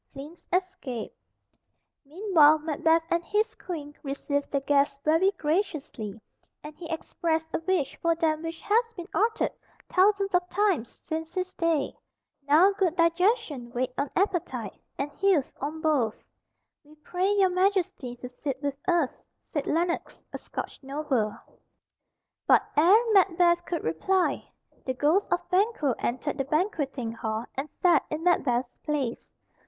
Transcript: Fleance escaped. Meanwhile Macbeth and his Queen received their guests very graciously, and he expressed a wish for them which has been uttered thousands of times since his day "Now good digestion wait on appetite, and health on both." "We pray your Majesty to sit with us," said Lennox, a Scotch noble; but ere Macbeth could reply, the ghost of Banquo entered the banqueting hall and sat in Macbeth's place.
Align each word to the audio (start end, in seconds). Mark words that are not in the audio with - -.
Fleance 0.13 0.47
escaped. 0.51 1.15
Meanwhile 2.03 2.57
Macbeth 2.57 3.03
and 3.11 3.23
his 3.23 3.53
Queen 3.53 3.93
received 4.01 4.49
their 4.49 4.61
guests 4.61 4.99
very 5.05 5.29
graciously, 5.33 6.19
and 6.63 6.75
he 6.75 6.89
expressed 6.89 7.53
a 7.53 7.59
wish 7.67 7.95
for 8.01 8.15
them 8.15 8.41
which 8.41 8.59
has 8.61 8.93
been 8.93 9.07
uttered 9.13 9.51
thousands 9.89 10.33
of 10.33 10.49
times 10.49 10.89
since 10.89 11.35
his 11.35 11.53
day 11.53 11.95
"Now 12.47 12.71
good 12.71 12.95
digestion 12.95 13.71
wait 13.73 13.91
on 13.95 14.09
appetite, 14.15 14.73
and 14.97 15.11
health 15.11 15.53
on 15.59 15.81
both." 15.81 16.25
"We 16.83 16.95
pray 16.95 17.33
your 17.33 17.51
Majesty 17.51 18.15
to 18.21 18.27
sit 18.29 18.59
with 18.63 18.79
us," 18.87 19.11
said 19.45 19.67
Lennox, 19.67 20.25
a 20.33 20.39
Scotch 20.39 20.79
noble; 20.81 21.37
but 22.47 22.63
ere 22.75 22.97
Macbeth 23.13 23.63
could 23.65 23.83
reply, 23.83 24.51
the 24.83 24.95
ghost 24.95 25.27
of 25.31 25.47
Banquo 25.51 25.93
entered 25.99 26.39
the 26.39 26.45
banqueting 26.45 27.11
hall 27.11 27.45
and 27.53 27.69
sat 27.69 28.03
in 28.09 28.23
Macbeth's 28.23 28.79
place. 28.79 29.31